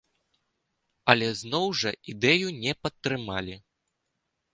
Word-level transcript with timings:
Але 1.13 1.27
зноў 1.41 1.65
жа 1.81 1.91
ідэю 2.13 2.47
не 2.63 2.73
падтрымалі. 2.87 3.55